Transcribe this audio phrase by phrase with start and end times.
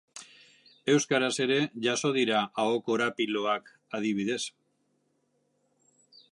[0.93, 1.57] Euskaraz ere
[1.87, 3.69] jaso dira aho-korapiloak,
[3.99, 4.41] adibidez.